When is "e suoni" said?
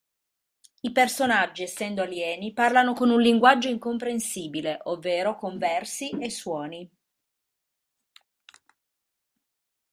6.17-6.89